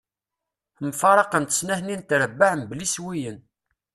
Mfaraqent 0.87 1.55
snat-nni 1.59 1.95
n 1.97 2.01
trebbaɛ 2.09 2.53
mebla 2.55 2.81
iswiyen. 2.85 3.37